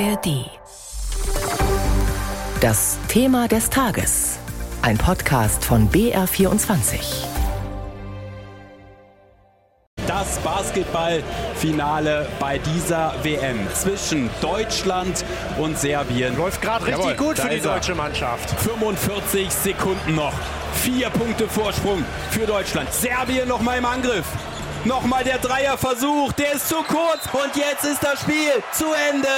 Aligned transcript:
ARD. 0.00 0.50
Das 2.60 2.98
Thema 3.06 3.46
des 3.46 3.70
Tages. 3.70 4.38
Ein 4.82 4.98
Podcast 4.98 5.64
von 5.64 5.88
BR24. 5.88 7.26
Das 10.06 10.38
Basketballfinale 10.38 12.26
bei 12.40 12.58
dieser 12.58 13.14
WM 13.22 13.68
zwischen 13.72 14.30
Deutschland 14.40 15.24
und 15.58 15.78
Serbien. 15.78 16.36
Läuft 16.36 16.60
gerade 16.60 16.86
richtig 16.86 17.04
Jawohl, 17.04 17.16
gut 17.16 17.38
für 17.38 17.48
die 17.50 17.60
deutsche 17.60 17.94
Mannschaft. 17.94 18.50
45 18.50 19.50
Sekunden 19.50 20.16
noch. 20.16 20.34
Vier 20.74 21.08
Punkte 21.10 21.48
Vorsprung 21.48 22.04
für 22.30 22.46
Deutschland. 22.46 22.92
Serbien 22.92 23.48
nochmal 23.48 23.78
im 23.78 23.84
Angriff. 23.84 24.26
Nochmal 24.84 25.24
der 25.24 25.38
Dreierversuch, 25.38 26.32
der 26.34 26.52
ist 26.52 26.68
zu 26.68 26.76
kurz 26.76 27.24
und 27.32 27.56
jetzt 27.56 27.84
ist 27.84 28.04
das 28.04 28.20
Spiel 28.20 28.52
zu 28.72 28.84
Ende. 29.10 29.28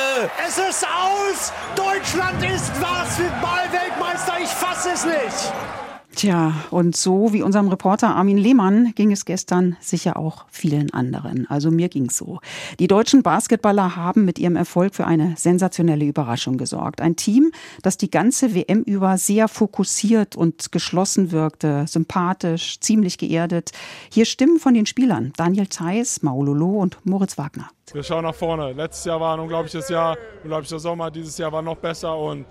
Es 0.44 0.58
ist 0.58 0.84
aus! 0.84 1.52
Deutschland 1.76 2.42
ist 2.44 2.72
Basketball-Weltmeister! 2.80 4.40
Ich 4.42 4.50
fasse 4.50 4.90
es 4.90 5.04
nicht! 5.04 5.85
Tja, 6.16 6.54
und 6.70 6.96
so 6.96 7.34
wie 7.34 7.42
unserem 7.42 7.68
Reporter 7.68 8.16
Armin 8.16 8.38
Lehmann 8.38 8.94
ging 8.94 9.12
es 9.12 9.26
gestern 9.26 9.76
sicher 9.80 10.16
auch 10.16 10.46
vielen 10.48 10.90
anderen. 10.94 11.46
Also 11.50 11.70
mir 11.70 11.90
ging's 11.90 12.16
so. 12.16 12.38
Die 12.78 12.86
deutschen 12.86 13.22
Basketballer 13.22 13.96
haben 13.96 14.24
mit 14.24 14.38
ihrem 14.38 14.56
Erfolg 14.56 14.94
für 14.94 15.06
eine 15.06 15.34
sensationelle 15.36 16.06
Überraschung 16.06 16.56
gesorgt. 16.56 17.02
Ein 17.02 17.16
Team, 17.16 17.52
das 17.82 17.98
die 17.98 18.10
ganze 18.10 18.54
WM 18.54 18.80
über 18.80 19.18
sehr 19.18 19.46
fokussiert 19.46 20.36
und 20.36 20.72
geschlossen 20.72 21.32
wirkte, 21.32 21.84
sympathisch, 21.86 22.80
ziemlich 22.80 23.18
geerdet. 23.18 23.72
Hier 24.10 24.24
Stimmen 24.24 24.58
von 24.58 24.72
den 24.72 24.86
Spielern 24.86 25.34
Daniel 25.36 25.66
Theiss, 25.66 26.22
Maulolo 26.22 26.80
und 26.80 26.96
Moritz 27.04 27.36
Wagner. 27.36 27.68
Wir 27.92 28.02
schauen 28.02 28.24
nach 28.24 28.34
vorne. 28.34 28.72
Letztes 28.72 29.04
Jahr 29.04 29.20
war 29.20 29.34
ein 29.34 29.40
unglaubliches 29.40 29.90
Jahr, 29.90 30.16
unglaublicher 30.42 30.78
Sommer. 30.78 31.10
Dieses 31.10 31.36
Jahr 31.36 31.52
war 31.52 31.60
noch 31.60 31.76
besser 31.76 32.16
und 32.16 32.46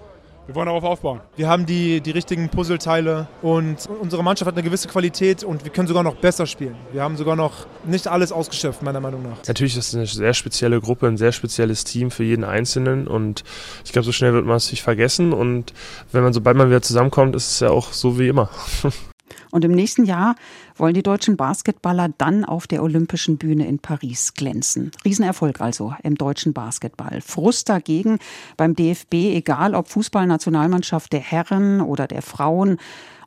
wir 0.48 0.56
wollen 0.56 0.68
darauf 0.68 0.84
aufbauen. 0.84 1.22
Wir 1.36 1.48
haben 1.48 1.66
die, 1.66 2.02
die 2.02 2.12
richtigen 2.12 2.50
Puzzleteile 2.50 3.28
und 3.42 3.88
unsere 4.02 4.24
Mannschaft 4.24 4.48
hat 4.48 4.56
eine 4.56 4.64
gewisse 4.64 4.88
Qualität 4.88 5.44
und 5.44 5.64
wir 5.64 5.72
können 5.72 5.88
sogar 5.88 6.04
noch 6.04 6.16
besser 6.16 6.46
spielen. 6.46 6.76
Wir 6.92 7.02
haben 7.02 7.18
sogar 7.18 7.36
noch 7.36 7.66
nicht 7.86 8.08
alles 8.08 8.32
ausgeschöpft, 8.32 8.84
meiner 8.84 9.00
Meinung 9.00 9.24
nach. 9.24 9.38
Natürlich 9.48 9.76
ist 9.76 9.90
es 9.90 9.96
eine 9.96 10.06
sehr 10.06 10.34
spezielle 10.34 10.80
Gruppe, 10.80 11.08
ein 11.08 11.18
sehr 11.18 11.32
spezielles 11.32 11.84
Team 11.84 12.12
für 12.12 12.24
jeden 12.24 12.44
Einzelnen 12.44 13.08
und 13.08 13.44
ich 13.84 13.92
glaube, 13.92 14.06
so 14.06 14.12
schnell 14.12 14.34
wird 14.34 14.46
man 14.46 14.58
es 14.58 14.70
nicht 14.70 14.84
vergessen 14.84 15.34
und 15.34 15.74
wenn 16.12 16.24
man, 16.24 16.34
sobald 16.34 16.58
man 16.58 16.68
wieder 16.70 16.82
zusammenkommt, 16.82 17.36
ist 17.36 17.50
es 17.50 17.60
ja 17.62 17.70
auch 17.70 17.92
so 17.92 18.20
wie 18.20 18.28
immer. 18.28 18.50
Und 19.52 19.66
im 19.66 19.72
nächsten 19.72 20.06
Jahr 20.06 20.36
wollen 20.76 20.94
die 20.94 21.04
deutschen 21.04 21.38
Basketballer 21.38 22.10
dann 22.18 22.46
auf 22.46 22.68
der 22.68 22.84
Olympischen 22.84 23.38
Bühne 23.38 23.68
in 23.68 23.80
Paris 23.80 24.34
glänzen. 24.34 24.92
Riesenerfolg 25.04 25.62
also 25.62 25.94
im 26.04 26.16
deutschen 26.16 26.54
Basketball. 26.54 27.22
Frust 27.22 27.70
dagegen 27.70 28.20
beim 28.58 28.76
DFB, 28.76 29.14
egal 29.14 29.76
ob 29.76 29.88
Fußballnationalmannschaft 29.90 31.14
der 31.14 31.22
Herren 31.22 31.82
oder 31.82 32.08
der 32.08 32.22
Frauen. 32.22 32.78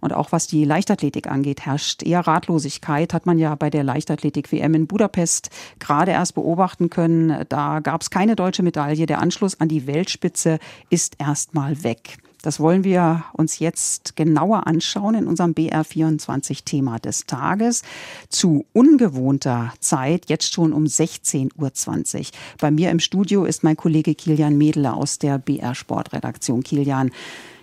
Und 0.00 0.12
auch 0.12 0.32
was 0.32 0.46
die 0.46 0.64
Leichtathletik 0.64 1.26
angeht, 1.26 1.66
herrscht 1.66 2.02
eher 2.02 2.20
Ratlosigkeit. 2.20 3.12
Hat 3.12 3.26
man 3.26 3.38
ja 3.38 3.54
bei 3.54 3.70
der 3.70 3.84
Leichtathletik-WM 3.84 4.74
in 4.74 4.86
Budapest 4.86 5.50
gerade 5.78 6.12
erst 6.12 6.34
beobachten 6.34 6.90
können. 6.90 7.44
Da 7.48 7.80
gab 7.80 8.02
es 8.02 8.10
keine 8.10 8.36
deutsche 8.36 8.62
Medaille. 8.62 9.06
Der 9.06 9.20
Anschluss 9.20 9.60
an 9.60 9.68
die 9.68 9.86
Weltspitze 9.86 10.58
ist 10.90 11.16
erstmal 11.18 11.82
weg. 11.82 12.18
Das 12.48 12.60
wollen 12.60 12.82
wir 12.82 13.24
uns 13.34 13.58
jetzt 13.58 14.16
genauer 14.16 14.66
anschauen 14.66 15.14
in 15.14 15.26
unserem 15.26 15.52
BR24-Thema 15.52 16.98
des 16.98 17.26
Tages. 17.26 17.82
Zu 18.30 18.64
ungewohnter 18.72 19.74
Zeit, 19.80 20.30
jetzt 20.30 20.54
schon 20.54 20.72
um 20.72 20.84
16.20 20.84 22.18
Uhr. 22.18 22.24
Bei 22.58 22.70
mir 22.70 22.90
im 22.90 23.00
Studio 23.00 23.44
ist 23.44 23.64
mein 23.64 23.76
Kollege 23.76 24.14
Kilian 24.14 24.56
Medler 24.56 24.96
aus 24.96 25.18
der 25.18 25.36
BR-Sportredaktion. 25.36 26.62
Kilian, 26.62 27.10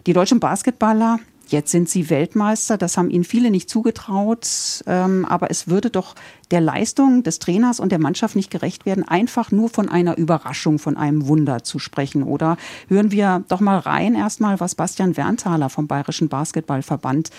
die 0.06 0.13
deutschen 0.13 0.39
Basketballer 0.39 1.17
Jetzt 1.47 1.72
sind 1.72 1.89
sie 1.89 2.09
Weltmeister, 2.09 2.78
das 2.78 2.97
haben 2.97 3.09
ihnen 3.09 3.23
viele 3.23 3.51
nicht 3.51 3.69
zugetraut, 3.69 4.83
ähm, 4.88 5.25
aber 5.25 5.51
es 5.51 5.67
würde 5.67 5.89
doch 5.89 6.16
der 6.51 6.61
Leistung 6.61 7.23
des 7.23 7.39
Trainers 7.39 7.79
und 7.79 7.91
der 7.91 8.00
Mannschaft 8.00 8.35
nicht 8.35 8.51
gerecht 8.51 8.85
werden, 8.85 9.07
einfach 9.07 9.51
nur 9.51 9.69
von 9.69 9.89
einer 9.89 10.17
Überraschung, 10.17 10.79
von 10.79 10.97
einem 10.97 11.28
Wunder 11.28 11.63
zu 11.63 11.79
sprechen. 11.79 12.23
Oder 12.23 12.57
hören 12.88 13.11
wir 13.11 13.44
doch 13.47 13.61
mal 13.61 13.79
rein 13.79 14.16
erstmal, 14.16 14.59
was 14.59 14.75
Bastian 14.75 15.17
Werntaler 15.17 15.69
vom 15.69 15.88
Bayerischen 15.88 16.29
Basketballverband 16.29 17.29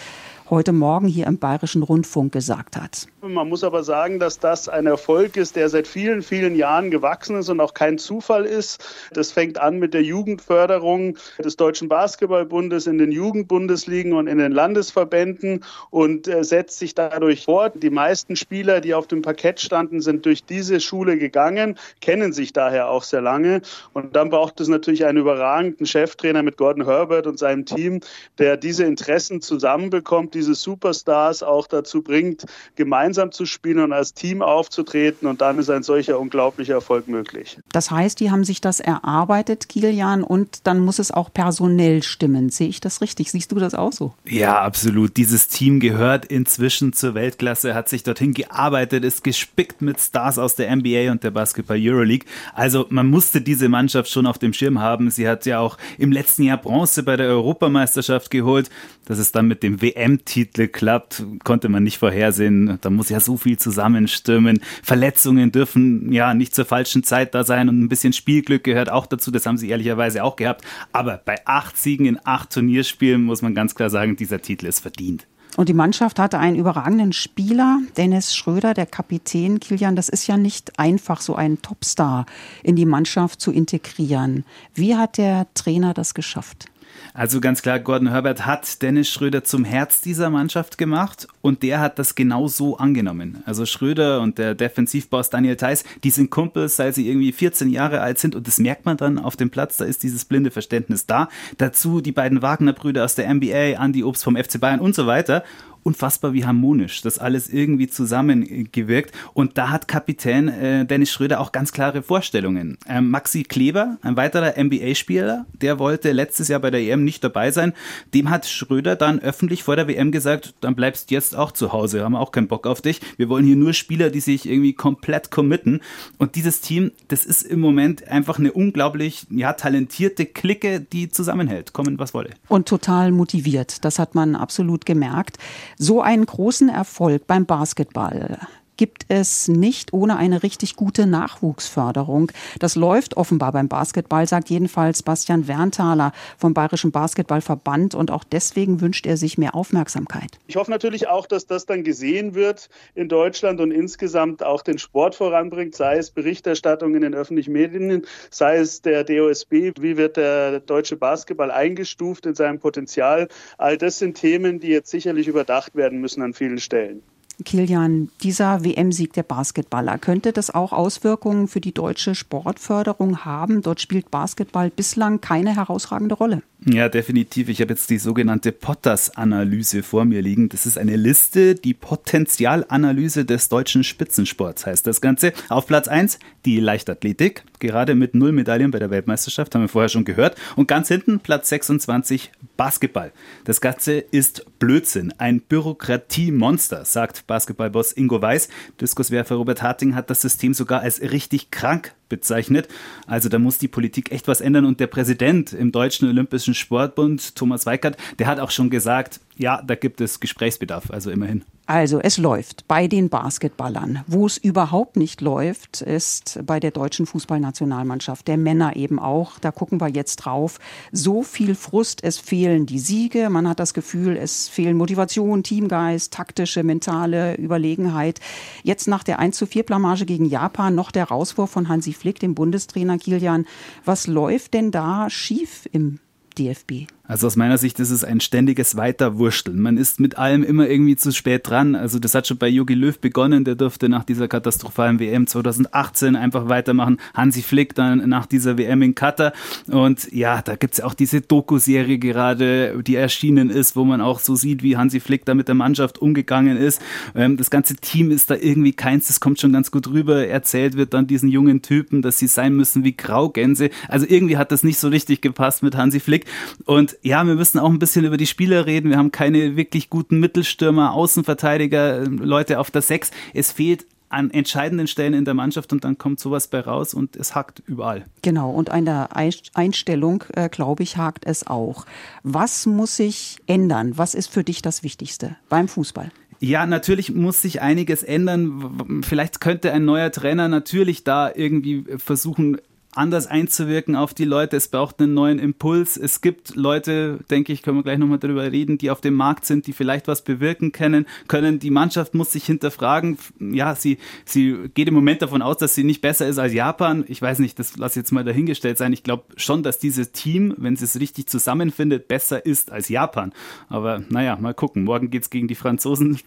heute 0.48 0.72
Morgen 0.72 1.08
hier 1.08 1.26
im 1.26 1.38
Bayerischen 1.38 1.82
Rundfunk 1.82 2.32
gesagt 2.32 2.76
hat. 2.76 3.08
Man 3.20 3.48
muss 3.48 3.64
aber 3.64 3.82
sagen, 3.82 4.20
dass 4.20 4.38
das 4.38 4.68
ein 4.68 4.86
Erfolg 4.86 5.36
ist, 5.36 5.56
der 5.56 5.68
seit 5.68 5.88
vielen, 5.88 6.22
vielen 6.22 6.54
Jahren 6.54 6.92
gewachsen 6.92 7.36
ist 7.36 7.48
und 7.48 7.60
auch 7.60 7.74
kein 7.74 7.98
Zufall 7.98 8.44
ist. 8.44 8.84
Das 9.12 9.32
fängt 9.32 9.58
an 9.58 9.78
mit 9.78 9.94
der 9.94 10.02
Jugendförderung 10.02 11.16
des 11.42 11.56
Deutschen 11.56 11.88
Basketballbundes 11.88 12.86
in 12.86 12.98
den 12.98 13.10
Jugendbundesligen 13.10 14.12
und 14.12 14.28
in 14.28 14.38
den 14.38 14.52
Landesverbänden 14.52 15.64
und 15.90 16.28
äh, 16.28 16.44
setzt 16.44 16.78
sich 16.78 16.94
dadurch 16.94 17.44
fort. 17.44 17.82
Die 17.82 17.90
meisten 17.90 18.36
Spieler, 18.36 18.80
die 18.80 18.94
auf 18.94 19.08
dem 19.08 19.22
Parkett 19.22 19.60
standen, 19.60 20.00
sind 20.00 20.24
durch 20.24 20.44
diese 20.44 20.78
Schule 20.78 21.18
gegangen, 21.18 21.76
kennen 22.00 22.32
sich 22.32 22.52
daher 22.52 22.90
auch 22.90 23.02
sehr 23.02 23.22
lange. 23.22 23.62
Und 23.92 24.14
dann 24.14 24.30
braucht 24.30 24.60
es 24.60 24.68
natürlich 24.68 25.04
einen 25.04 25.18
überragenden 25.18 25.86
Cheftrainer 25.86 26.44
mit 26.44 26.56
Gordon 26.56 26.84
Herbert 26.84 27.26
und 27.26 27.38
seinem 27.40 27.66
Team, 27.66 28.00
der 28.38 28.56
diese 28.56 28.84
Interessen 28.84 29.40
zusammenbekommt, 29.40 30.35
diese 30.36 30.54
Superstars 30.54 31.42
auch 31.42 31.66
dazu 31.66 32.02
bringt, 32.02 32.44
gemeinsam 32.76 33.32
zu 33.32 33.46
spielen 33.46 33.80
und 33.80 33.92
als 33.92 34.14
Team 34.14 34.42
aufzutreten. 34.42 35.26
Und 35.26 35.40
dann 35.40 35.58
ist 35.58 35.70
ein 35.70 35.82
solcher 35.82 36.20
unglaublicher 36.20 36.74
Erfolg 36.74 37.08
möglich. 37.08 37.58
Das 37.72 37.90
heißt, 37.90 38.20
die 38.20 38.30
haben 38.30 38.44
sich 38.44 38.60
das 38.60 38.80
erarbeitet, 38.80 39.68
Kilian, 39.68 40.22
und 40.22 40.66
dann 40.66 40.80
muss 40.80 40.98
es 40.98 41.10
auch 41.10 41.32
personell 41.32 42.02
stimmen. 42.02 42.50
Sehe 42.50 42.68
ich 42.68 42.80
das 42.80 43.00
richtig? 43.00 43.30
Siehst 43.30 43.50
du 43.50 43.56
das 43.56 43.74
auch 43.74 43.92
so? 43.92 44.12
Ja, 44.26 44.60
absolut. 44.60 45.16
Dieses 45.16 45.48
Team 45.48 45.80
gehört 45.80 46.26
inzwischen 46.26 46.92
zur 46.92 47.14
Weltklasse, 47.14 47.74
hat 47.74 47.88
sich 47.88 48.02
dorthin 48.02 48.34
gearbeitet, 48.34 49.04
ist 49.04 49.24
gespickt 49.24 49.80
mit 49.80 49.98
Stars 50.00 50.38
aus 50.38 50.54
der 50.54 50.74
NBA 50.74 51.10
und 51.10 51.24
der 51.24 51.30
Basketball 51.30 51.78
Euroleague. 51.80 52.26
Also 52.54 52.86
man 52.90 53.08
musste 53.08 53.40
diese 53.40 53.68
Mannschaft 53.68 54.10
schon 54.10 54.26
auf 54.26 54.38
dem 54.38 54.52
Schirm 54.52 54.80
haben. 54.80 55.10
Sie 55.10 55.26
hat 55.26 55.46
ja 55.46 55.60
auch 55.60 55.78
im 55.98 56.12
letzten 56.12 56.42
Jahr 56.42 56.58
Bronze 56.58 57.02
bei 57.02 57.16
der 57.16 57.28
Europameisterschaft 57.28 58.30
geholt. 58.30 58.68
Dass 59.06 59.18
es 59.18 59.30
dann 59.30 59.46
mit 59.46 59.62
dem 59.62 59.80
WM-Titel 60.26 60.68
klappt, 60.68 61.24
konnte 61.44 61.68
man 61.68 61.82
nicht 61.82 61.98
vorhersehen. 61.98 62.78
Da 62.80 62.90
muss 62.90 63.08
ja 63.08 63.20
so 63.20 63.36
viel 63.36 63.58
zusammenstimmen. 63.58 64.60
Verletzungen 64.82 65.52
dürfen 65.52 66.12
ja 66.12 66.34
nicht 66.34 66.54
zur 66.54 66.64
falschen 66.64 67.02
Zeit 67.02 67.34
da 67.34 67.44
sein 67.44 67.68
und 67.68 67.80
ein 67.80 67.88
bisschen 67.88 68.12
Spielglück 68.12 68.64
gehört 68.64 68.90
auch 68.90 69.06
dazu. 69.06 69.30
Das 69.30 69.46
haben 69.46 69.56
sie 69.56 69.68
ehrlicherweise 69.68 70.24
auch 70.24 70.36
gehabt. 70.36 70.64
Aber 70.92 71.20
bei 71.24 71.36
acht 71.46 71.76
Siegen 71.78 72.06
in 72.06 72.18
acht 72.24 72.50
Turnierspielen 72.50 73.22
muss 73.22 73.42
man 73.42 73.54
ganz 73.54 73.74
klar 73.74 73.90
sagen, 73.90 74.16
dieser 74.16 74.42
Titel 74.42 74.66
ist 74.66 74.80
verdient. 74.80 75.26
Und 75.56 75.70
die 75.70 75.74
Mannschaft 75.74 76.18
hatte 76.18 76.38
einen 76.38 76.56
überragenden 76.56 77.14
Spieler, 77.14 77.78
Dennis 77.96 78.34
Schröder, 78.36 78.74
der 78.74 78.84
Kapitän. 78.84 79.58
Kilian, 79.58 79.96
das 79.96 80.10
ist 80.10 80.26
ja 80.26 80.36
nicht 80.36 80.78
einfach, 80.78 81.22
so 81.22 81.34
einen 81.34 81.62
Topstar 81.62 82.26
in 82.62 82.76
die 82.76 82.84
Mannschaft 82.84 83.40
zu 83.40 83.52
integrieren. 83.52 84.44
Wie 84.74 84.96
hat 84.96 85.16
der 85.16 85.46
Trainer 85.54 85.94
das 85.94 86.12
geschafft? 86.12 86.66
Also 87.14 87.40
ganz 87.40 87.62
klar, 87.62 87.78
Gordon 87.80 88.08
Herbert 88.08 88.46
hat 88.46 88.82
Dennis 88.82 89.08
Schröder 89.08 89.44
zum 89.44 89.64
Herz 89.64 90.00
dieser 90.00 90.30
Mannschaft 90.30 90.78
gemacht 90.78 91.28
und 91.40 91.62
der 91.62 91.80
hat 91.80 91.98
das 91.98 92.14
genau 92.14 92.48
so 92.48 92.76
angenommen. 92.76 93.42
Also 93.46 93.66
Schröder 93.66 94.20
und 94.20 94.38
der 94.38 94.54
Defensivboss 94.54 95.30
Daniel 95.30 95.56
Theiss, 95.56 95.84
die 96.04 96.10
sind 96.10 96.30
Kumpels, 96.30 96.76
seit 96.76 96.94
sie 96.94 97.08
irgendwie 97.08 97.32
14 97.32 97.70
Jahre 97.70 98.00
alt 98.00 98.18
sind 98.18 98.34
und 98.34 98.46
das 98.46 98.58
merkt 98.58 98.84
man 98.84 98.96
dann 98.96 99.18
auf 99.18 99.36
dem 99.36 99.50
Platz, 99.50 99.76
da 99.76 99.84
ist 99.84 100.02
dieses 100.02 100.24
blinde 100.24 100.50
Verständnis 100.50 101.06
da. 101.06 101.28
Dazu 101.58 102.00
die 102.00 102.12
beiden 102.12 102.42
Wagner-Brüder 102.42 103.04
aus 103.04 103.14
der 103.14 103.32
NBA, 103.32 103.82
Andy 103.82 104.04
Obst 104.04 104.24
vom 104.24 104.36
FC 104.36 104.60
Bayern 104.60 104.80
und 104.80 104.94
so 104.94 105.06
weiter 105.06 105.44
unfassbar, 105.86 106.32
wie 106.32 106.44
harmonisch 106.44 107.00
das 107.00 107.18
alles 107.18 107.48
irgendwie 107.48 107.86
zusammengewirkt. 107.86 109.14
Und 109.34 109.56
da 109.56 109.70
hat 109.70 109.86
Kapitän 109.86 110.48
äh, 110.48 110.84
Dennis 110.84 111.12
Schröder 111.12 111.40
auch 111.40 111.52
ganz 111.52 111.72
klare 111.72 112.02
Vorstellungen. 112.02 112.76
Ähm, 112.88 113.10
Maxi 113.10 113.44
Kleber, 113.44 113.98
ein 114.02 114.16
weiterer 114.16 114.54
NBA-Spieler, 114.62 115.46
der 115.52 115.78
wollte 115.78 116.10
letztes 116.10 116.48
Jahr 116.48 116.58
bei 116.60 116.70
der 116.70 116.80
EM 116.80 117.04
nicht 117.04 117.22
dabei 117.22 117.52
sein. 117.52 117.72
Dem 118.12 118.30
hat 118.30 118.46
Schröder 118.46 118.96
dann 118.96 119.20
öffentlich 119.20 119.62
vor 119.62 119.76
der 119.76 119.86
WM 119.86 120.10
gesagt, 120.10 120.54
dann 120.60 120.74
bleibst 120.74 121.12
jetzt 121.12 121.36
auch 121.36 121.52
zu 121.52 121.72
Hause, 121.72 122.02
haben 122.02 122.16
auch 122.16 122.32
keinen 122.32 122.48
Bock 122.48 122.66
auf 122.66 122.82
dich. 122.82 123.00
Wir 123.16 123.28
wollen 123.28 123.46
hier 123.46 123.56
nur 123.56 123.72
Spieler, 123.72 124.10
die 124.10 124.20
sich 124.20 124.48
irgendwie 124.48 124.72
komplett 124.72 125.30
committen. 125.30 125.80
Und 126.18 126.34
dieses 126.34 126.60
Team, 126.60 126.90
das 127.06 127.24
ist 127.24 127.42
im 127.42 127.60
Moment 127.60 128.08
einfach 128.08 128.40
eine 128.40 128.52
unglaublich 128.52 129.26
ja, 129.30 129.52
talentierte 129.52 130.26
Clique, 130.26 130.80
die 130.80 131.10
zusammenhält, 131.10 131.72
kommen 131.72 132.00
was 132.00 132.12
wolle. 132.12 132.30
Und 132.48 132.66
total 132.66 133.12
motiviert, 133.12 133.84
das 133.84 134.00
hat 134.00 134.16
man 134.16 134.34
absolut 134.34 134.84
gemerkt. 134.84 135.38
So 135.78 136.00
einen 136.00 136.26
großen 136.26 136.68
Erfolg 136.68 137.26
beim 137.26 137.46
Basketball, 137.46 138.38
gibt 138.76 139.06
es 139.08 139.48
nicht 139.48 139.92
ohne 139.92 140.16
eine 140.16 140.42
richtig 140.42 140.76
gute 140.76 141.06
Nachwuchsförderung. 141.06 142.32
Das 142.58 142.74
läuft 142.74 143.16
offenbar 143.16 143.52
beim 143.52 143.68
Basketball, 143.68 144.26
sagt 144.26 144.50
jedenfalls 144.50 145.02
Bastian 145.02 145.48
Werntaler 145.48 146.12
vom 146.38 146.54
Bayerischen 146.54 146.92
Basketballverband. 146.92 147.94
Und 147.94 148.10
auch 148.10 148.24
deswegen 148.24 148.80
wünscht 148.80 149.06
er 149.06 149.16
sich 149.16 149.38
mehr 149.38 149.54
Aufmerksamkeit. 149.54 150.38
Ich 150.46 150.56
hoffe 150.56 150.70
natürlich 150.70 151.08
auch, 151.08 151.26
dass 151.26 151.46
das 151.46 151.66
dann 151.66 151.84
gesehen 151.84 152.34
wird 152.34 152.68
in 152.94 153.08
Deutschland 153.08 153.60
und 153.60 153.70
insgesamt 153.70 154.42
auch 154.42 154.62
den 154.62 154.78
Sport 154.78 155.14
voranbringt, 155.14 155.74
sei 155.74 155.96
es 155.96 156.10
Berichterstattung 156.10 156.94
in 156.94 157.02
den 157.02 157.14
öffentlichen 157.14 157.52
Medien, 157.52 158.02
sei 158.30 158.56
es 158.56 158.82
der 158.82 159.04
DOSB, 159.04 159.72
wie 159.80 159.96
wird 159.96 160.16
der 160.16 160.60
deutsche 160.60 160.96
Basketball 160.96 161.50
eingestuft 161.50 162.26
in 162.26 162.34
seinem 162.34 162.58
Potenzial. 162.58 163.28
All 163.58 163.76
das 163.78 163.98
sind 163.98 164.16
Themen, 164.16 164.60
die 164.60 164.68
jetzt 164.68 164.90
sicherlich 164.90 165.28
überdacht 165.28 165.74
werden 165.74 166.00
müssen 166.00 166.22
an 166.22 166.34
vielen 166.34 166.58
Stellen. 166.58 167.02
Kilian, 167.44 168.08
dieser 168.22 168.64
WM-Sieg 168.64 169.12
der 169.12 169.22
Basketballer, 169.22 169.98
könnte 169.98 170.32
das 170.32 170.54
auch 170.54 170.72
Auswirkungen 170.72 171.48
für 171.48 171.60
die 171.60 171.72
deutsche 171.72 172.14
Sportförderung 172.14 173.24
haben? 173.24 173.62
Dort 173.62 173.80
spielt 173.80 174.10
Basketball 174.10 174.70
bislang 174.70 175.20
keine 175.20 175.54
herausragende 175.54 176.14
Rolle. 176.14 176.42
Ja, 176.64 176.88
definitiv. 176.88 177.48
Ich 177.48 177.60
habe 177.60 177.74
jetzt 177.74 177.90
die 177.90 177.98
sogenannte 177.98 178.52
Potters-Analyse 178.52 179.82
vor 179.82 180.06
mir 180.06 180.22
liegen. 180.22 180.48
Das 180.48 180.64
ist 180.64 180.78
eine 180.78 180.96
Liste, 180.96 181.54
die 181.54 181.74
Potenzialanalyse 181.74 183.26
des 183.26 183.50
deutschen 183.50 183.84
Spitzensports 183.84 184.64
heißt 184.64 184.86
das 184.86 185.00
Ganze. 185.00 185.32
Auf 185.50 185.66
Platz 185.66 185.88
1 185.88 186.18
die 186.46 186.58
Leichtathletik, 186.58 187.44
gerade 187.58 187.94
mit 187.94 188.14
null 188.14 188.32
Medaillen 188.32 188.70
bei 188.70 188.78
der 188.78 188.90
Weltmeisterschaft, 188.90 189.54
haben 189.54 189.62
wir 189.62 189.68
vorher 189.68 189.88
schon 189.88 190.04
gehört. 190.04 190.36
Und 190.56 190.68
ganz 190.68 190.88
hinten 190.88 191.20
Platz 191.20 191.50
26 191.50 192.32
Basketball. 192.56 193.12
Das 193.44 193.60
Ganze 193.60 193.98
ist 193.98 194.46
Blödsinn, 194.58 195.12
ein 195.18 195.40
Bürokratiemonster, 195.40 196.84
sagt 196.84 197.26
Basketballboss 197.26 197.92
Ingo 197.92 198.20
Weiß. 198.20 198.48
Diskuswerfer 198.80 199.36
Robert 199.36 199.62
Harting 199.62 199.94
hat 199.94 200.10
das 200.10 200.22
System 200.22 200.54
sogar 200.54 200.80
als 200.80 201.00
richtig 201.00 201.50
krank 201.50 201.94
bezeichnet. 202.08 202.68
Also 203.06 203.28
da 203.28 203.38
muss 203.38 203.58
die 203.58 203.68
Politik 203.68 204.12
echt 204.12 204.28
was 204.28 204.40
ändern. 204.40 204.64
Und 204.64 204.80
der 204.80 204.86
Präsident 204.86 205.52
im 205.52 205.72
Deutschen 205.72 206.08
Olympischen 206.08 206.54
Sportbund, 206.54 207.34
Thomas 207.34 207.66
Weikert, 207.66 207.96
der 208.18 208.26
hat 208.26 208.40
auch 208.40 208.50
schon 208.50 208.70
gesagt, 208.70 209.20
ja, 209.36 209.62
da 209.62 209.74
gibt 209.74 210.00
es 210.00 210.20
Gesprächsbedarf, 210.20 210.90
also 210.90 211.10
immerhin. 211.10 211.44
Also 211.66 211.98
es 211.98 212.16
läuft 212.16 212.68
bei 212.68 212.86
den 212.86 213.08
Basketballern. 213.08 214.04
Wo 214.06 214.26
es 214.26 214.38
überhaupt 214.38 214.96
nicht 214.96 215.20
läuft, 215.20 215.82
ist 215.82 216.38
bei 216.46 216.60
der 216.60 216.70
deutschen 216.70 217.06
Fußballnationalmannschaft, 217.06 218.28
der 218.28 218.36
Männer 218.36 218.76
eben 218.76 219.00
auch. 219.00 219.40
Da 219.40 219.50
gucken 219.50 219.80
wir 219.80 219.88
jetzt 219.88 220.16
drauf. 220.16 220.60
So 220.92 221.24
viel 221.24 221.56
Frust, 221.56 222.04
es 222.04 222.18
fehlen 222.18 222.66
die 222.66 222.78
Siege. 222.78 223.30
Man 223.30 223.48
hat 223.48 223.58
das 223.58 223.74
Gefühl, 223.74 224.16
es 224.16 224.48
fehlen 224.48 224.76
Motivation, 224.76 225.42
Teamgeist, 225.42 226.12
taktische, 226.12 226.62
mentale 226.62 227.34
Überlegenheit. 227.34 228.20
Jetzt 228.62 228.86
nach 228.86 229.02
der 229.02 229.18
1 229.18 229.36
zu 229.36 229.46
4 229.46 229.64
Blamage 229.64 230.06
gegen 230.06 230.26
Japan 230.26 230.76
noch 230.76 230.92
der 230.92 231.08
Rauswurf 231.08 231.50
von 231.50 231.68
Hansi 231.68 231.92
Flick, 231.92 232.20
dem 232.20 232.36
Bundestrainer 232.36 232.98
Kilian. 232.98 233.44
Was 233.84 234.06
läuft 234.06 234.54
denn 234.54 234.70
da 234.70 235.10
schief 235.10 235.68
im 235.72 235.98
DFB? 236.38 236.86
Also 237.08 237.26
aus 237.26 237.36
meiner 237.36 237.58
Sicht 237.58 237.78
ist 237.78 237.90
es 237.90 238.04
ein 238.04 238.20
ständiges 238.20 238.76
Weiterwurschteln. 238.76 239.60
Man 239.60 239.76
ist 239.76 240.00
mit 240.00 240.18
allem 240.18 240.42
immer 240.42 240.68
irgendwie 240.68 240.96
zu 240.96 241.12
spät 241.12 241.48
dran. 241.48 241.74
Also 241.74 241.98
das 241.98 242.14
hat 242.14 242.26
schon 242.26 242.38
bei 242.38 242.48
Jogi 242.48 242.74
Löw 242.74 242.98
begonnen. 242.98 243.44
Der 243.44 243.54
durfte 243.54 243.88
nach 243.88 244.04
dieser 244.04 244.28
katastrophalen 244.28 244.98
WM 244.98 245.26
2018 245.26 246.16
einfach 246.16 246.48
weitermachen. 246.48 246.98
Hansi 247.14 247.42
Flick 247.42 247.74
dann 247.74 248.08
nach 248.08 248.26
dieser 248.26 248.58
WM 248.58 248.82
in 248.82 248.94
Katar. 248.94 249.32
Und 249.68 250.12
ja, 250.12 250.42
da 250.42 250.56
gibt's 250.56 250.78
ja 250.78 250.84
auch 250.84 250.94
diese 250.94 251.20
Doku-Serie 251.20 251.98
gerade, 251.98 252.82
die 252.82 252.96
erschienen 252.96 253.50
ist, 253.50 253.76
wo 253.76 253.84
man 253.84 254.00
auch 254.00 254.18
so 254.18 254.34
sieht, 254.34 254.62
wie 254.62 254.76
Hansi 254.76 255.00
Flick 255.00 255.24
da 255.24 255.34
mit 255.34 255.48
der 255.48 255.54
Mannschaft 255.54 255.98
umgegangen 255.98 256.56
ist. 256.56 256.82
Ähm, 257.14 257.36
das 257.36 257.50
ganze 257.50 257.76
Team 257.76 258.10
ist 258.10 258.30
da 258.30 258.34
irgendwie 258.34 258.72
keins. 258.72 259.06
Das 259.06 259.20
kommt 259.20 259.40
schon 259.40 259.52
ganz 259.52 259.70
gut 259.70 259.88
rüber. 259.88 260.26
Erzählt 260.26 260.76
wird 260.76 260.92
dann 260.92 261.06
diesen 261.06 261.28
jungen 261.28 261.62
Typen, 261.62 262.02
dass 262.02 262.18
sie 262.18 262.26
sein 262.26 262.54
müssen 262.54 262.82
wie 262.82 262.96
Graugänse. 262.96 263.70
Also 263.88 264.06
irgendwie 264.08 264.36
hat 264.36 264.50
das 264.50 264.64
nicht 264.64 264.78
so 264.78 264.88
richtig 264.88 265.20
gepasst 265.20 265.62
mit 265.62 265.76
Hansi 265.76 266.00
Flick. 266.00 266.26
Und 266.64 266.95
ja, 267.02 267.24
wir 267.24 267.34
müssen 267.34 267.58
auch 267.58 267.70
ein 267.70 267.78
bisschen 267.78 268.04
über 268.04 268.16
die 268.16 268.26
Spieler 268.26 268.66
reden. 268.66 268.90
Wir 268.90 268.98
haben 268.98 269.12
keine 269.12 269.56
wirklich 269.56 269.90
guten 269.90 270.20
Mittelstürmer, 270.20 270.92
Außenverteidiger, 270.92 272.04
ähm, 272.04 272.18
Leute 272.18 272.58
auf 272.60 272.70
der 272.70 272.82
Sechs. 272.82 273.10
Es 273.34 273.52
fehlt 273.52 273.86
an 274.08 274.30
entscheidenden 274.30 274.86
Stellen 274.86 275.14
in 275.14 275.24
der 275.24 275.34
Mannschaft 275.34 275.72
und 275.72 275.84
dann 275.84 275.98
kommt 275.98 276.20
sowas 276.20 276.48
bei 276.48 276.60
raus 276.60 276.94
und 276.94 277.16
es 277.16 277.34
hakt 277.34 277.62
überall. 277.66 278.04
Genau, 278.22 278.50
und 278.50 278.70
an 278.70 278.84
der 278.84 279.10
Einstellung, 279.16 280.24
äh, 280.34 280.48
glaube 280.48 280.82
ich, 280.82 280.96
hakt 280.96 281.26
es 281.26 281.46
auch. 281.46 281.86
Was 282.22 282.66
muss 282.66 282.96
sich 282.96 283.38
ändern? 283.46 283.98
Was 283.98 284.14
ist 284.14 284.28
für 284.28 284.44
dich 284.44 284.62
das 284.62 284.82
Wichtigste 284.82 285.36
beim 285.48 285.68
Fußball? 285.68 286.10
Ja, 286.38 286.66
natürlich 286.66 287.14
muss 287.14 287.40
sich 287.40 287.62
einiges 287.62 288.02
ändern. 288.02 289.02
Vielleicht 289.02 289.40
könnte 289.40 289.72
ein 289.72 289.84
neuer 289.84 290.12
Trainer 290.12 290.48
natürlich 290.48 291.02
da 291.02 291.32
irgendwie 291.34 291.84
versuchen, 291.96 292.58
anders 292.96 293.26
einzuwirken 293.26 293.96
auf 293.96 294.14
die 294.14 294.24
Leute. 294.24 294.56
Es 294.56 294.68
braucht 294.68 295.00
einen 295.00 295.14
neuen 295.14 295.38
Impuls. 295.38 295.96
Es 295.96 296.20
gibt 296.20 296.56
Leute, 296.56 297.18
denke 297.30 297.52
ich, 297.52 297.62
können 297.62 297.76
wir 297.76 297.82
gleich 297.82 297.98
nochmal 297.98 298.18
darüber 298.18 298.50
reden, 298.50 298.78
die 298.78 298.90
auf 298.90 299.00
dem 299.00 299.14
Markt 299.14 299.44
sind, 299.44 299.66
die 299.66 299.72
vielleicht 299.72 300.08
was 300.08 300.22
bewirken 300.22 300.72
können. 300.72 301.06
können. 301.28 301.58
Die 301.58 301.70
Mannschaft 301.70 302.14
muss 302.14 302.32
sich 302.32 302.46
hinterfragen. 302.46 303.18
Ja, 303.38 303.74
sie, 303.74 303.98
sie 304.24 304.70
geht 304.74 304.88
im 304.88 304.94
Moment 304.94 305.22
davon 305.22 305.42
aus, 305.42 305.58
dass 305.58 305.74
sie 305.74 305.84
nicht 305.84 306.00
besser 306.00 306.26
ist 306.26 306.38
als 306.38 306.52
Japan. 306.52 307.04
Ich 307.08 307.20
weiß 307.20 307.38
nicht, 307.40 307.58
das 307.58 307.76
lasse 307.76 308.00
jetzt 308.00 308.12
mal 308.12 308.24
dahingestellt 308.24 308.78
sein. 308.78 308.92
Ich 308.92 309.02
glaube 309.02 309.24
schon, 309.36 309.62
dass 309.62 309.78
dieses 309.78 310.12
Team, 310.12 310.54
wenn 310.56 310.74
es 310.74 310.98
richtig 310.98 311.26
zusammenfindet, 311.28 312.08
besser 312.08 312.44
ist 312.44 312.72
als 312.72 312.88
Japan. 312.88 313.32
Aber 313.68 314.02
naja, 314.08 314.36
mal 314.40 314.54
gucken. 314.54 314.84
Morgen 314.84 315.10
geht 315.10 315.22
es 315.22 315.30
gegen 315.30 315.48
die 315.48 315.54
Franzosen. 315.54 316.18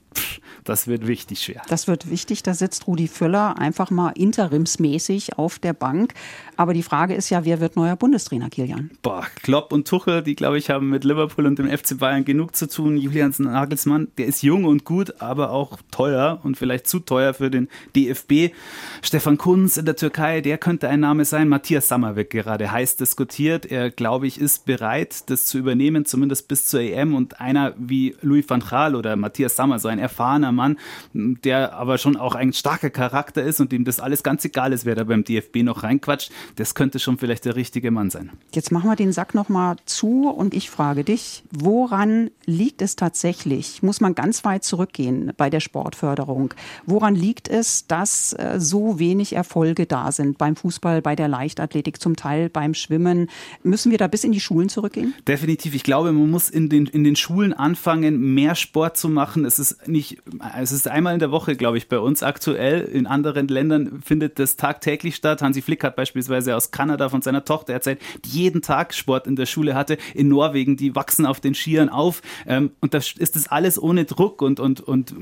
Das 0.64 0.88
wird 0.88 1.08
wichtig 1.08 1.42
schwer. 1.42 1.62
Das 1.68 1.88
wird 1.88 2.10
wichtig. 2.10 2.44
Da 2.44 2.54
sitzt 2.54 2.88
Rudi 2.88 3.08
Völler 3.08 3.58
einfach 3.58 3.90
mal 3.92 4.10
interimsmäßig 4.10 5.38
auf 5.38 5.60
der 5.60 5.74
Bank. 5.74 6.14
Aber 6.58 6.74
die 6.74 6.84
Frage 6.84 7.16
ist 7.16 7.30
ja, 7.30 7.46
wer 7.46 7.60
wird 7.60 7.76
neuer 7.76 7.96
Bundestrainer, 7.96 8.50
Kilian? 8.50 8.92
Boah, 9.02 9.26
Klopp 9.42 9.72
und 9.72 9.88
Tuchel, 9.88 10.22
die 10.22 10.36
glaube 10.36 10.58
ich 10.58 10.70
haben 10.70 10.90
mit 10.90 11.04
Liverpool 11.04 11.46
und 11.46 11.58
dem 11.58 11.70
FC 11.70 11.98
Bayern 11.98 12.26
genug 12.26 12.56
zu 12.56 12.68
tun. 12.68 12.98
Julian 12.98 13.34
Nagelsmann, 13.38 14.10
der 14.18 14.28
ist 14.28 14.44
jung 14.44 14.66
und 14.66 14.84
gut, 14.84 15.22
aber 15.22 15.52
auch 15.52 15.80
teuer 15.92 16.40
und 16.44 16.58
vielleicht 16.58 16.88
zu 16.88 17.00
teuer 17.00 17.34
für 17.34 17.50
den 17.50 17.70
DFB. 17.96 18.54
Stefan 19.02 19.38
Kunz 19.38 19.78
in 19.78 19.86
der 19.86 19.96
Türkei, 19.96 20.42
der 20.42 20.58
könnte 20.58 20.90
ein 20.90 21.00
Name 21.00 21.26
sein. 21.26 21.48
Matthias 21.48 21.88
Sammer 21.88 22.16
wird 22.16 22.30
gerade 22.30 22.72
heiß 22.72 22.98
diskutiert. 22.98 23.66
Er, 23.66 23.90
glaube 23.90 24.28
ich, 24.28 24.40
ist 24.40 24.66
bereit, 24.66 25.30
das 25.30 25.46
zu 25.46 25.58
übernehmen, 25.58 26.06
zumindest 26.06 26.48
bis 26.48 26.66
zur 26.66 26.82
EM. 26.82 27.16
Und 27.16 27.40
einer 27.40 27.74
wie 27.78 28.16
Louis 28.22 28.46
van 28.48 28.60
Gaal 28.60 28.96
oder 28.96 29.16
Matthias 29.16 29.56
Sammer, 29.56 29.80
so 29.80 29.88
ein 29.88 29.99
erfahrener 30.00 30.52
Mann, 30.52 30.78
der 31.14 31.74
aber 31.74 31.98
schon 31.98 32.18
auch 32.18 32.36
ein 32.36 32.54
starker 32.54 32.90
Charakter 32.90 33.44
ist 33.44 33.60
und 33.60 33.72
dem 33.72 33.86
das 33.86 34.00
alles 34.00 34.24
ganz 34.24 34.44
egal 34.46 34.74
ist, 34.74 34.86
wer 34.86 34.96
da 34.96 35.04
beim 35.04 35.24
DFB 35.24 35.58
noch 35.58 35.84
reinquatscht 35.84 36.32
das 36.56 36.76
könnte 36.76 37.00
schon 37.00 37.18
vielleicht 37.18 37.46
der 37.46 37.56
richtige 37.56 37.92
Mann 37.92 38.10
sein. 38.10 38.32
Jetzt 38.54 38.72
machen 38.72 38.90
wir 38.90 38.96
den 38.96 39.12
Sack 39.12 39.34
nochmal 39.34 39.78
zu 39.86 40.30
und 40.30 40.54
ich 40.54 40.70
frage 40.70 41.04
dich, 41.04 41.44
woran 41.52 42.32
liegt 42.46 42.82
es 42.82 42.96
tatsächlich? 42.96 43.84
Muss 43.84 44.02
man 44.02 44.16
ganz 44.16 44.44
weit 44.44 44.64
zurückgehen 44.64 45.32
bei 45.38 45.50
der 45.50 45.60
Sportförderung? 45.60 46.54
Woran 46.86 47.16
liegt 47.16 47.48
es, 47.48 47.88
dass 47.88 48.34
äh, 48.34 48.60
so 48.60 49.00
wenig 49.00 49.34
Erfolge 49.34 49.86
da 49.86 50.12
sind 50.12 50.38
beim 50.38 50.56
Fußball, 50.56 51.02
bei 51.02 51.16
der 51.16 51.28
Leichtathletik, 51.28 52.02
zum 52.02 52.16
Teil 52.16 52.50
beim 52.50 52.74
Schwimmen? 52.74 53.30
Müssen 53.64 53.92
wir 53.92 53.98
da 53.98 54.08
bis 54.08 54.24
in 54.24 54.32
die 54.32 54.40
Schulen 54.40 54.70
zurückgehen? 54.70 55.14
Definitiv. 55.28 55.76
Ich 55.76 55.84
glaube, 55.84 56.12
man 56.12 56.30
muss 56.30 56.50
in 56.50 56.70
den, 56.70 56.88
in 56.88 57.04
den 57.04 57.16
Schulen 57.16 57.54
anfangen, 57.54 58.34
mehr 58.34 58.56
Sport 58.56 58.98
zu 58.98 59.10
machen. 59.10 59.46
Es 59.46 59.60
ist 59.60 59.88
nicht, 59.90 60.18
es 60.60 60.72
ist 60.72 60.88
einmal 60.88 61.14
in 61.14 61.20
der 61.20 61.32
Woche, 61.32 61.56
glaube 61.56 61.78
ich, 61.78 61.88
bei 61.88 62.00
uns 62.00 62.24
aktuell. 62.24 62.82
In 62.82 63.08
anderen 63.08 63.48
Ländern 63.48 64.02
findet 64.04 64.40
das 64.40 64.56
tagtäglich 64.56 65.16
statt. 65.16 65.42
Hansi 65.42 65.62
Flick 65.62 65.84
hat 65.84 65.96
beispielsweise 65.96 66.56
aus 66.56 66.72
Kanada 66.72 67.10
von 67.10 67.22
seiner 67.22 67.46
Tochter 67.46 67.74
erzählt, 67.74 68.00
die 68.26 68.30
jeden 68.30 68.62
Tag 68.62 68.94
Sport 68.94 69.28
in 69.28 69.36
der 69.36 69.46
Schule 69.46 69.76
hatte. 69.76 69.98
In 70.14 70.28
Norwegen, 70.30 70.78
die 70.78 70.96
wachsen 70.96 71.26
auf 71.26 71.40
den 71.40 71.56
Skiern 71.56 71.90
auf. 71.90 72.22
Ähm, 72.48 72.72
und 72.80 72.94
da 72.94 73.00
ist 73.00 73.36
das 73.36 73.48
alles 73.48 73.82
ohne 73.82 74.06
Druck 74.06 74.42
und, 74.42 74.60
und, 74.60 74.82
und 74.82 75.14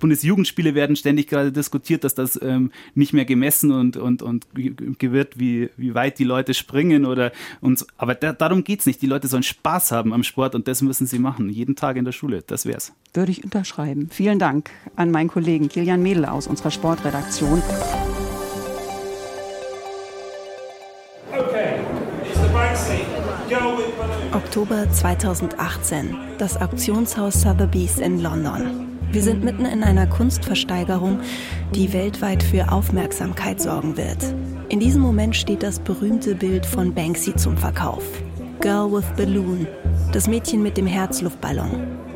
Bundesjugendspiele 0.00 0.74
werden 0.74 0.96
ständig 0.96 1.28
gerade 1.28 1.52
diskutiert, 1.52 2.04
dass 2.04 2.14
das 2.14 2.40
ähm, 2.40 2.72
nicht 2.94 3.12
mehr 3.12 3.24
gemessen 3.24 3.72
und, 3.72 3.96
und, 3.96 4.22
und 4.22 4.46
wird, 4.54 5.38
wie, 5.38 5.70
wie 5.76 5.94
weit 5.94 6.18
die 6.18 6.24
Leute 6.24 6.54
springen 6.54 7.04
oder 7.04 7.32
und 7.60 7.86
aber 7.96 8.14
da, 8.14 8.32
darum 8.32 8.64
geht 8.64 8.80
es 8.80 8.86
nicht. 8.86 9.02
Die 9.02 9.06
Leute 9.06 9.28
sollen 9.28 9.42
Spaß 9.42 9.92
haben 9.92 10.12
am 10.12 10.22
Sport 10.22 10.54
und 10.54 10.68
das 10.68 10.82
müssen 10.82 11.06
sie 11.06 11.18
machen. 11.18 11.48
Jeden 11.48 11.76
Tag 11.76 11.96
in 11.96 12.04
der 12.04 12.12
Schule. 12.12 12.42
Das 12.46 12.66
wär's. 12.66 12.92
Würde 13.14 13.32
ich 13.32 13.44
unterschreiben. 13.44 14.08
Vielen 14.10 14.38
Dank 14.38 14.70
an 14.96 15.10
meinen 15.10 15.28
Kollegen 15.28 15.68
Kilian 15.68 16.02
Mädel 16.02 16.24
aus 16.24 16.46
unserer 16.46 16.70
Sportredaktion. 16.70 17.62
Oktober 24.32 24.90
2018. 24.90 26.14
Das 26.38 26.60
Auktionshaus 26.60 27.40
Sotheby's 27.40 27.98
in 27.98 28.20
London. 28.20 28.88
Wir 29.10 29.22
sind 29.22 29.42
mitten 29.42 29.64
in 29.64 29.82
einer 29.82 30.06
Kunstversteigerung, 30.06 31.20
die 31.74 31.92
weltweit 31.94 32.42
für 32.42 32.70
Aufmerksamkeit 32.70 33.60
sorgen 33.60 33.96
wird. 33.96 34.34
In 34.68 34.80
diesem 34.80 35.00
Moment 35.00 35.34
steht 35.34 35.62
das 35.62 35.80
berühmte 35.80 36.34
Bild 36.34 36.66
von 36.66 36.92
Banksy 36.92 37.34
zum 37.36 37.56
Verkauf. 37.56 38.04
Girl 38.60 38.92
with 38.92 39.06
Balloon, 39.16 39.66
das 40.12 40.28
Mädchen 40.28 40.62
mit 40.62 40.76
dem 40.76 40.86
Herzluftballon. 40.86 42.07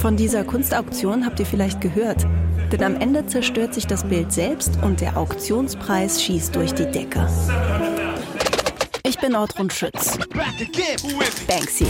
Von 0.00 0.16
dieser 0.16 0.44
Kunstauktion 0.44 1.26
habt 1.26 1.40
ihr 1.40 1.46
vielleicht 1.46 1.82
gehört. 1.82 2.26
Denn 2.72 2.82
am 2.82 2.96
Ende 2.96 3.26
zerstört 3.26 3.74
sich 3.74 3.86
das 3.86 4.02
Bild 4.02 4.32
selbst 4.32 4.78
und 4.82 5.02
der 5.02 5.18
Auktionspreis 5.18 6.22
schießt 6.22 6.56
durch 6.56 6.72
die 6.72 6.86
Decke. 6.86 7.28
Ich 9.06 9.18
bin 9.18 9.34
Ortrun 9.34 9.68
Schütz. 9.68 10.16
Banksy. 11.46 11.86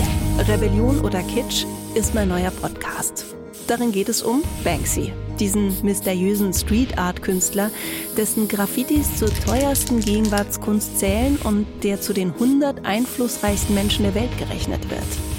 Rebellion 0.48 1.00
oder 1.02 1.22
Kitsch 1.22 1.64
ist 1.94 2.12
mein 2.12 2.28
neuer 2.28 2.50
Podcast. 2.50 3.26
Darin 3.68 3.92
geht 3.92 4.08
es 4.08 4.22
um 4.22 4.42
Banksy, 4.64 5.12
diesen 5.38 5.72
mysteriösen 5.84 6.52
Street 6.52 6.98
Art 6.98 7.22
Künstler, 7.22 7.70
dessen 8.16 8.48
Graffitis 8.48 9.18
zur 9.18 9.32
teuersten 9.46 10.00
Gegenwartskunst 10.00 10.98
zählen 10.98 11.38
und 11.44 11.66
der 11.84 12.00
zu 12.00 12.12
den 12.12 12.32
100 12.32 12.84
einflussreichsten 12.84 13.76
Menschen 13.76 14.02
der 14.02 14.16
Welt 14.16 14.36
gerechnet 14.36 14.90
wird. 14.90 15.29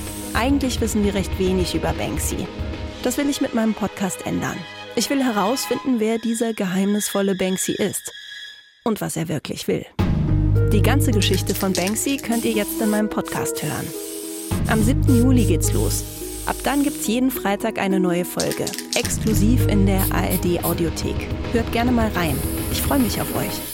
Eigentlich 0.42 0.82
wissen 0.82 1.04
wir 1.04 1.14
recht 1.14 1.38
wenig 1.38 1.76
über 1.76 1.94
Banksy. 1.94 2.48
Das 3.04 3.20
will 3.20 3.30
ich 3.30 3.42
mit 3.42 3.54
meinem 3.54 3.76
Podcast 3.76 4.26
ändern. 4.26 4.58
Ich 4.96 5.08
will 5.12 5.24
herausfinden, 5.24 6.00
wer 6.00 6.18
dieser 6.18 6.54
geheimnisvolle 6.54 7.36
Banksy 7.36 7.74
ist 7.74 8.12
und 8.84 9.02
was 9.02 9.18
er 9.18 9.28
wirklich 9.28 9.68
will. 9.68 9.86
Die 10.74 10.82
ganze 10.82 11.12
Geschichte 11.12 11.54
von 11.54 11.74
Banksy 11.74 12.18
könnt 12.18 12.44
ihr 12.44 12.54
jetzt 12.54 12.82
in 12.82 12.90
meinem 12.90 13.08
Podcast 13.08 13.62
hören. 13.62 13.86
Am 14.68 14.82
7. 14.82 15.16
Juli 15.16 15.46
geht's 15.46 15.74
los. 15.74 16.04
Ab 16.48 16.56
dann 16.64 16.82
gibt's 16.82 17.06
jeden 17.06 17.30
Freitag 17.30 17.78
eine 17.78 18.00
neue 18.00 18.26
Folge, 18.26 18.66
exklusiv 18.96 19.68
in 19.68 19.86
der 19.86 20.02
ARD 20.12 20.64
Audiothek. 20.64 21.28
Hört 21.52 21.72
gerne 21.72 21.92
mal 21.92 22.10
rein. 22.16 22.36
Ich 22.72 22.82
freue 22.82 22.98
mich 22.98 23.22
auf 23.22 23.36
euch. 23.36 23.71